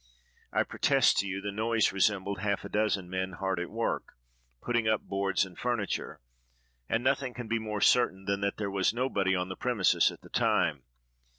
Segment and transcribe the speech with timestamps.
[0.51, 4.15] I protest to you, the noise resembled half a dozen men hard at work,
[4.59, 6.19] putting up boards and furniture;
[6.89, 10.21] and nothing can be more certain than that there was nobody on the premises at
[10.21, 10.81] the time.